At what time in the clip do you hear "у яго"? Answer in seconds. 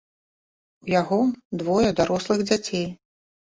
0.85-1.19